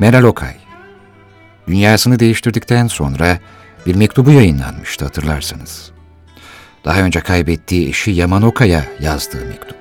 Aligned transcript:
Meral 0.00 0.24
Okay. 0.24 0.54
Dünyasını 1.68 2.18
değiştirdikten 2.18 2.86
sonra 2.86 3.38
bir 3.86 3.94
mektubu 3.94 4.30
yayınlanmıştı 4.30 5.04
hatırlarsanız. 5.04 5.90
Daha 6.84 7.00
önce 7.00 7.20
kaybettiği 7.20 7.88
eşi 7.88 8.10
Yaman 8.10 8.42
Okay'a 8.42 8.84
yazdığı 9.00 9.46
mektup. 9.46 9.76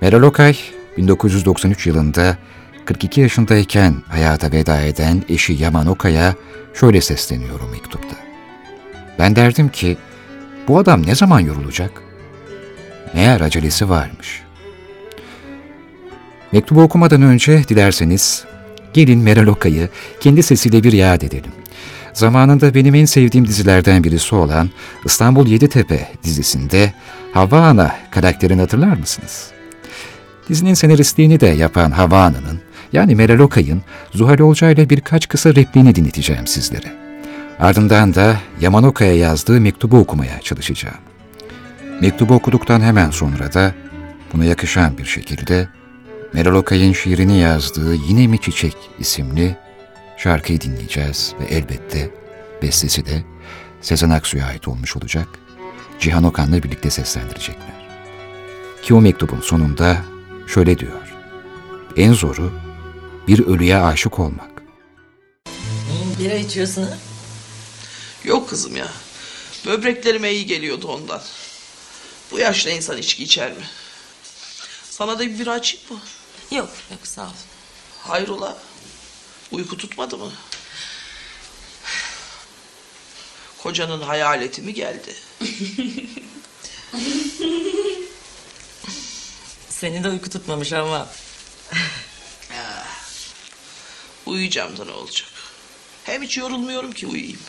Meral 0.00 0.22
Okay, 0.22 0.56
1993 0.96 1.86
yılında 1.86 2.36
42 2.84 3.20
yaşındayken 3.20 3.94
hayata 4.08 4.52
veda 4.52 4.80
eden 4.80 5.22
eşi 5.28 5.52
Yaman 5.52 5.86
Okay'a 5.86 6.34
şöyle 6.74 7.00
sesleniyor 7.00 7.60
o 7.60 7.70
mektupta. 7.70 8.16
Ben 9.18 9.36
derdim 9.36 9.68
ki, 9.68 9.96
bu 10.68 10.78
adam 10.78 11.06
ne 11.06 11.14
zaman 11.14 11.40
yorulacak? 11.40 12.02
Meğer 13.14 13.40
acelesi 13.40 13.88
varmış. 13.88 14.42
Mektubu 16.52 16.82
okumadan 16.82 17.22
önce 17.22 17.68
dilerseniz 17.68 18.44
gelin 18.94 19.20
Meral 19.20 19.46
Okay'ı 19.46 19.88
kendi 20.20 20.42
sesiyle 20.42 20.82
bir 20.82 20.92
yad 20.92 21.22
edelim. 21.22 21.52
Zamanında 22.12 22.74
benim 22.74 22.94
en 22.94 23.04
sevdiğim 23.04 23.48
dizilerden 23.48 24.04
birisi 24.04 24.34
olan 24.34 24.70
İstanbul 25.04 25.46
Yeditepe 25.46 26.08
dizisinde 26.24 26.92
Havva 27.32 27.60
Ana 27.60 27.96
karakterini 28.10 28.60
hatırlar 28.60 28.96
mısınız? 28.96 29.50
Dizinin 30.48 30.74
senaristliğini 30.74 31.40
de 31.40 31.46
yapan 31.46 31.90
Havva 31.90 32.22
Ana'nın 32.22 32.60
yani 32.92 33.14
Meral 33.14 33.38
Okay'ın 33.38 33.82
Zuhal 34.14 34.38
Olcay 34.38 34.72
ile 34.72 34.90
birkaç 34.90 35.28
kısa 35.28 35.50
repliğini 35.54 35.94
dinleteceğim 35.94 36.46
sizlere. 36.46 36.92
Ardından 37.58 38.14
da 38.14 38.36
Yaman 38.60 38.84
Okay'a 38.84 39.14
yazdığı 39.14 39.60
mektubu 39.60 39.98
okumaya 39.98 40.40
çalışacağım. 40.40 40.98
Mektubu 42.00 42.34
okuduktan 42.34 42.80
hemen 42.80 43.10
sonra 43.10 43.52
da 43.52 43.74
buna 44.32 44.44
yakışan 44.44 44.98
bir 44.98 45.04
şekilde 45.04 45.68
Meral 46.34 46.54
Okay'ın 46.54 46.92
şiirini 46.92 47.40
yazdığı 47.40 47.94
Yine 47.94 48.26
Mi 48.26 48.40
Çiçek 48.40 48.76
isimli 48.98 49.56
şarkıyı 50.16 50.60
dinleyeceğiz 50.60 51.34
ve 51.40 51.54
elbette 51.54 52.10
bestesi 52.62 53.06
de 53.06 53.24
Sezen 53.80 54.10
Aksu'ya 54.10 54.46
ait 54.46 54.68
olmuş 54.68 54.96
olacak. 54.96 55.28
Cihan 56.00 56.24
Okan'la 56.24 56.62
birlikte 56.62 56.90
seslendirecekler. 56.90 57.88
Ki 58.82 58.94
o 58.94 59.00
mektubun 59.00 59.40
sonunda 59.40 60.04
şöyle 60.54 60.78
diyor. 60.78 61.14
En 61.96 62.12
zoru 62.12 62.52
bir 63.28 63.46
ölüye 63.46 63.76
aşık 63.76 64.18
olmak. 64.18 64.62
Bira 66.18 66.34
içiyorsun 66.34 66.82
ha? 66.82 66.98
Yok 68.24 68.48
kızım 68.48 68.76
ya. 68.76 68.88
Böbreklerime 69.66 70.32
iyi 70.32 70.46
geliyordu 70.46 70.88
ondan. 70.88 71.20
Bu 72.32 72.38
yaşta 72.38 72.70
insan 72.70 72.98
içki 72.98 73.24
içer 73.24 73.50
mi? 73.50 73.64
Sana 74.90 75.18
da 75.18 75.22
bir 75.22 75.38
bira 75.38 75.52
açayım 75.52 75.86
mı? 75.90 75.98
Yok 76.54 76.70
yok 76.90 77.06
sağ 77.06 77.22
ol. 77.22 77.32
Hayrola? 78.00 78.58
Uyku 79.52 79.76
tutmadı 79.76 80.18
mı? 80.18 80.32
Kocanın 83.62 84.02
hayaleti 84.02 84.62
mi 84.62 84.74
geldi? 84.74 85.14
Seni 89.68 90.04
de 90.04 90.08
uyku 90.08 90.30
tutmamış 90.30 90.72
ama. 90.72 91.08
Uyuyacağım 94.26 94.76
da 94.76 94.84
ne 94.84 94.90
olacak? 94.90 95.28
Hem 96.04 96.22
hiç 96.22 96.38
yorulmuyorum 96.38 96.92
ki 96.92 97.06
uyuyayım. 97.06 97.40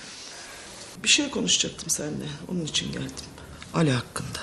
Bir 1.04 1.08
şey 1.08 1.30
konuşacaktım 1.30 1.90
seninle. 1.90 2.26
Onun 2.52 2.66
için 2.66 2.92
geldim. 2.92 3.26
Ali 3.74 3.92
hakkında. 3.92 4.40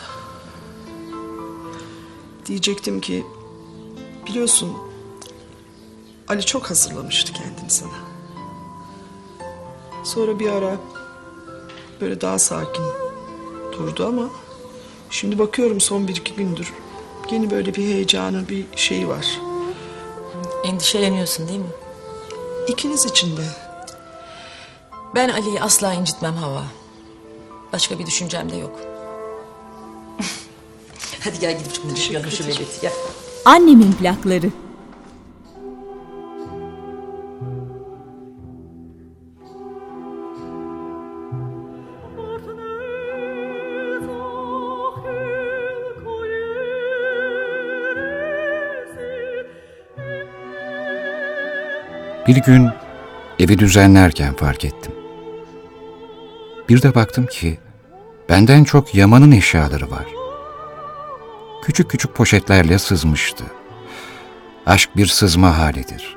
Diyecektim 2.47 3.01
ki... 3.01 3.25
Biliyorsun... 4.27 4.77
Ali 6.29 6.47
çok 6.47 6.71
hazırlamıştı 6.71 7.33
kendini 7.33 7.71
sana. 7.71 7.91
Sonra 10.05 10.39
bir 10.39 10.51
ara... 10.51 10.77
Böyle 12.01 12.21
daha 12.21 12.39
sakin 12.39 12.85
durdu 13.73 14.07
ama... 14.07 14.29
Şimdi 15.11 15.39
bakıyorum 15.39 15.81
son 15.81 16.09
bir 16.09 16.17
iki 16.17 16.35
gündür... 16.35 16.73
Yeni 17.31 17.51
böyle 17.51 17.75
bir 17.75 17.83
heyecanı, 17.83 18.49
bir 18.49 18.65
şeyi 18.77 19.09
var. 19.09 19.41
Endişeleniyorsun 20.65 21.49
değil 21.49 21.59
mi? 21.59 21.67
İkiniz 22.69 23.07
için 23.07 23.37
de. 23.37 23.45
Ben 25.15 25.29
Ali'yi 25.29 25.61
asla 25.61 25.95
incitmem 25.95 26.35
Hava. 26.37 26.65
Başka 27.73 27.99
bir 27.99 28.07
düşüncem 28.07 28.51
de 28.53 28.57
yok. 28.57 28.81
Hadi 31.25 31.39
gel 31.39 31.59
gidip 31.59 31.75
şimdi 31.75 31.95
çıkalım 31.95 32.31
şu 32.31 32.45
veleti 32.45 32.81
gel. 32.83 32.93
Annemin 33.45 33.93
plakları. 33.93 34.51
Bir 52.27 52.37
gün 52.37 52.69
evi 53.39 53.59
düzenlerken 53.59 54.35
fark 54.35 54.65
ettim. 54.65 54.93
Bir 56.69 56.83
de 56.83 56.95
baktım 56.95 57.27
ki 57.27 57.59
benden 58.29 58.65
çok 58.65 58.95
Yaman'ın 58.95 59.31
eşyaları 59.33 59.91
var. 59.91 60.22
Küçük 61.63 61.91
küçük 61.91 62.15
poşetlerle 62.15 62.79
sızmıştı. 62.79 63.45
Aşk 64.67 64.97
bir 64.97 65.07
sızma 65.07 65.59
halidir. 65.59 66.17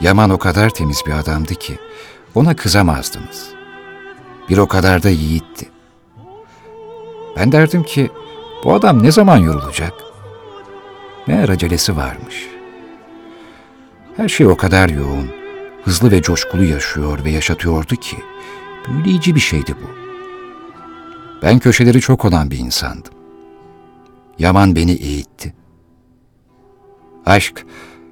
Yaman 0.00 0.30
o 0.30 0.38
kadar 0.38 0.70
temiz 0.70 1.02
bir 1.06 1.12
adamdı 1.12 1.54
ki 1.54 1.78
ona 2.34 2.56
kızamazdınız. 2.56 3.48
Bir 4.48 4.58
o 4.58 4.66
kadar 4.66 5.02
da 5.02 5.10
yiğitti. 5.10 5.68
Ben 7.36 7.52
derdim 7.52 7.82
ki 7.82 8.10
bu 8.64 8.74
adam 8.74 9.02
ne 9.02 9.12
zaman 9.12 9.36
yorulacak? 9.36 9.94
Meğer 11.26 11.48
acelesi 11.48 11.96
varmış.'' 11.96 12.52
Her 14.16 14.28
şey 14.28 14.46
o 14.46 14.56
kadar 14.56 14.88
yoğun, 14.88 15.30
hızlı 15.84 16.10
ve 16.10 16.22
coşkulu 16.22 16.64
yaşıyor 16.64 17.24
ve 17.24 17.30
yaşatıyordu 17.30 17.96
ki 17.96 18.16
büyüleyici 18.88 19.34
bir 19.34 19.40
şeydi 19.40 19.74
bu. 19.82 19.90
Ben 21.42 21.58
köşeleri 21.58 22.00
çok 22.00 22.24
olan 22.24 22.50
bir 22.50 22.58
insandım. 22.58 23.21
Yaman 24.38 24.76
beni 24.76 24.92
eğitti. 24.92 25.54
Aşk 27.26 27.66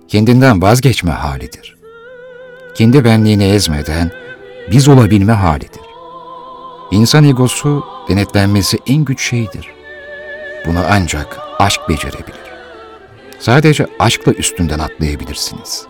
kendinden 0.09 0.63
vazgeçme 0.63 1.11
halidir. 1.11 1.77
Kendi 2.75 3.05
benliğini 3.05 3.45
ezmeden 3.45 4.11
biz 4.71 4.89
olabilme 4.89 5.33
halidir. 5.33 5.81
İnsan 6.91 7.25
egosu 7.25 7.85
denetlenmesi 8.09 8.79
en 8.87 9.05
güç 9.05 9.23
şeydir. 9.29 9.69
Bunu 10.67 10.79
ancak 10.91 11.39
aşk 11.59 11.81
becerebilir. 11.89 12.41
Sadece 13.39 13.87
aşkla 13.99 14.33
üstünden 14.33 14.79
atlayabilirsiniz. 14.79 15.87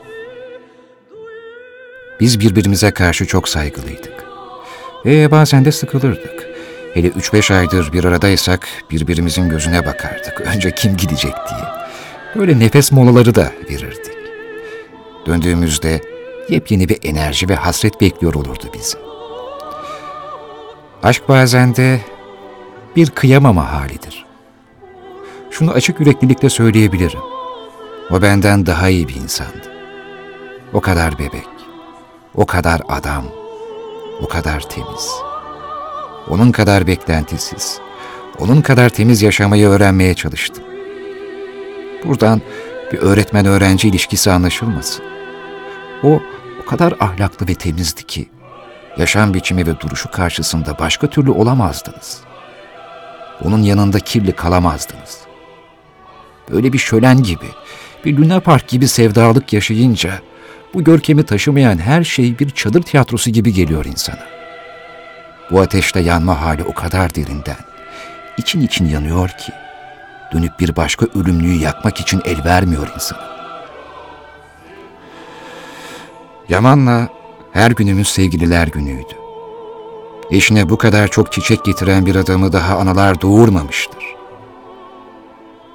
Biz 2.20 2.40
birbirimize 2.40 2.90
karşı 2.90 3.26
çok 3.26 3.48
saygılıydık. 3.48 4.24
Ve 5.04 5.30
bazen 5.30 5.64
de 5.64 5.72
sıkılırdık. 5.72 6.49
Hele 6.94 7.08
üç 7.08 7.32
beş 7.32 7.50
aydır 7.50 7.92
bir 7.92 8.04
aradaysak 8.04 8.68
birbirimizin 8.90 9.48
gözüne 9.48 9.86
bakardık. 9.86 10.40
Önce 10.54 10.70
kim 10.70 10.96
gidecek 10.96 11.34
diye. 11.34 11.68
Böyle 12.36 12.58
nefes 12.58 12.92
molaları 12.92 13.34
da 13.34 13.52
verirdik. 13.70 14.12
Döndüğümüzde 15.26 16.00
yepyeni 16.48 16.88
bir 16.88 16.98
enerji 17.02 17.48
ve 17.48 17.54
hasret 17.54 18.00
bekliyor 18.00 18.34
olurdu 18.34 18.64
bizi. 18.74 18.98
Aşk 21.02 21.28
bazen 21.28 21.76
de 21.76 22.00
bir 22.96 23.10
kıyamama 23.10 23.72
halidir. 23.72 24.26
Şunu 25.50 25.70
açık 25.70 26.00
yüreklilikle 26.00 26.50
söyleyebilirim. 26.50 27.20
O 28.10 28.22
benden 28.22 28.66
daha 28.66 28.88
iyi 28.88 29.08
bir 29.08 29.14
insandı. 29.14 29.72
O 30.72 30.80
kadar 30.80 31.18
bebek, 31.18 31.48
o 32.34 32.46
kadar 32.46 32.82
adam, 32.88 33.24
o 34.22 34.28
kadar 34.28 34.60
temiz. 34.60 35.29
Onun 36.30 36.52
kadar 36.52 36.86
beklentisiz, 36.86 37.78
onun 38.38 38.60
kadar 38.60 38.88
temiz 38.88 39.22
yaşamayı 39.22 39.68
öğrenmeye 39.68 40.14
çalıştım. 40.14 40.64
Buradan 42.04 42.42
bir 42.92 42.98
öğretmen-öğrenci 42.98 43.88
ilişkisi 43.88 44.30
anlaşılmasın. 44.30 45.04
O, 46.02 46.20
o 46.62 46.66
kadar 46.66 46.94
ahlaklı 47.00 47.48
ve 47.48 47.54
temizdi 47.54 48.02
ki, 48.02 48.28
yaşam 48.98 49.34
biçimi 49.34 49.66
ve 49.66 49.80
duruşu 49.80 50.10
karşısında 50.10 50.78
başka 50.78 51.10
türlü 51.10 51.30
olamazdınız. 51.30 52.20
Onun 53.44 53.62
yanında 53.62 54.00
kirli 54.00 54.32
kalamazdınız. 54.32 55.18
Böyle 56.50 56.72
bir 56.72 56.78
şölen 56.78 57.22
gibi, 57.22 57.46
bir 58.04 58.18
Luna 58.18 58.40
Park 58.40 58.68
gibi 58.68 58.88
sevdalık 58.88 59.52
yaşayınca 59.52 60.10
bu 60.74 60.84
görkemi 60.84 61.22
taşımayan 61.22 61.78
her 61.78 62.04
şey 62.04 62.38
bir 62.38 62.50
çadır 62.50 62.82
tiyatrosu 62.82 63.30
gibi 63.30 63.52
geliyor 63.52 63.84
insana. 63.84 64.39
Bu 65.50 65.60
ateşte 65.60 66.00
yanma 66.00 66.40
hali 66.40 66.64
o 66.64 66.74
kadar 66.74 67.14
derinden, 67.14 67.56
için 68.36 68.60
için 68.60 68.88
yanıyor 68.88 69.28
ki, 69.28 69.52
dönüp 70.32 70.60
bir 70.60 70.76
başka 70.76 71.06
ölümlüyü 71.14 71.60
yakmak 71.60 72.00
için 72.00 72.22
el 72.24 72.44
vermiyor 72.44 72.88
insana. 72.94 73.30
Yaman'la 76.48 77.08
her 77.52 77.70
günümüz 77.70 78.08
sevgililer 78.08 78.68
günüydü. 78.68 79.14
Eşine 80.30 80.68
bu 80.68 80.78
kadar 80.78 81.08
çok 81.08 81.32
çiçek 81.32 81.64
getiren 81.64 82.06
bir 82.06 82.14
adamı 82.16 82.52
daha 82.52 82.76
analar 82.76 83.20
doğurmamıştır. 83.20 84.04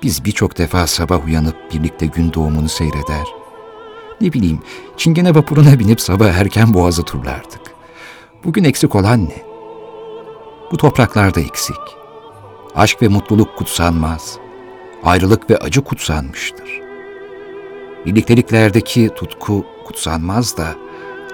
Biz 0.03 0.25
birçok 0.25 0.57
defa 0.57 0.87
sabah 0.87 1.25
uyanıp 1.25 1.73
birlikte 1.73 2.05
gün 2.05 2.33
doğumunu 2.33 2.69
seyreder. 2.69 3.25
Ne 4.21 4.33
bileyim, 4.33 4.61
çingene 4.97 5.35
vapuruna 5.35 5.79
binip 5.79 6.01
sabah 6.01 6.27
erken 6.27 6.73
boğazı 6.73 7.03
turlardık. 7.03 7.61
Bugün 8.43 8.63
eksik 8.63 8.95
olan 8.95 9.25
ne? 9.25 9.54
Bu 10.71 10.77
topraklarda 10.77 11.39
eksik. 11.39 11.97
Aşk 12.75 13.01
ve 13.01 13.07
mutluluk 13.07 13.57
kutsanmaz. 13.57 14.37
Ayrılık 15.03 15.49
ve 15.49 15.57
acı 15.57 15.83
kutsanmıştır. 15.83 16.81
Birlikteliklerdeki 18.05 19.09
tutku 19.15 19.65
kutsanmaz 19.85 20.57
da 20.57 20.67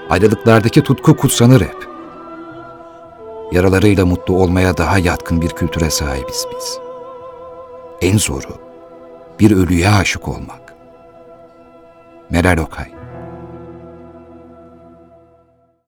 ayrılıklardaki 0.09 0.83
tutku 0.83 1.17
kutsanır 1.17 1.61
hep. 1.61 1.87
Yaralarıyla 3.51 4.05
mutlu 4.05 4.35
olmaya 4.35 4.77
daha 4.77 4.97
yatkın 4.97 5.41
bir 5.41 5.49
kültüre 5.49 5.89
sahibiz 5.89 6.45
biz. 6.55 6.79
En 8.01 8.17
zoru 8.17 8.57
bir 9.39 9.51
ölüye 9.51 9.89
aşık 9.89 10.27
olmak. 10.27 10.75
Meral 12.29 12.57
Okay 12.57 13.00